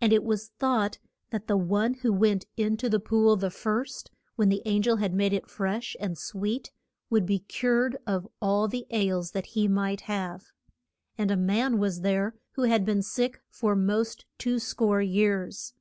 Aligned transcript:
And 0.00 0.12
it 0.12 0.22
was 0.22 0.50
thought 0.60 0.98
that 1.30 1.48
the 1.48 1.56
one 1.56 1.94
who 1.94 2.12
went 2.12 2.46
in 2.56 2.76
to 2.76 2.88
the 2.88 3.00
pool 3.00 3.34
the 3.34 3.50
first, 3.50 4.08
when 4.36 4.48
the 4.48 4.64
an 4.64 4.82
gel 4.82 4.98
had 4.98 5.12
made 5.12 5.32
it 5.32 5.50
fresh 5.50 5.96
and 5.98 6.16
sweet, 6.16 6.70
would 7.10 7.26
be 7.26 7.40
cured 7.40 7.96
of 8.06 8.28
all 8.40 8.68
the 8.68 8.86
ails 8.92 9.32
that 9.32 9.46
he 9.58 9.66
might 9.66 10.02
have. 10.02 10.52
[Illustration: 11.18 11.26
THE 11.26 11.26
POOL 11.26 11.26
OF 11.26 11.26
BE 11.26 11.26
THES 11.26 11.26
DA.] 11.26 11.32
And 11.32 11.32
a 11.32 11.46
man 11.74 11.78
was 11.80 12.00
there 12.02 12.34
who 12.52 12.62
had 12.62 12.84
been 12.84 13.02
sick 13.02 13.42
for 13.50 13.74
most 13.74 14.24
two 14.38 14.58
score 14.60 15.02
years. 15.02 15.74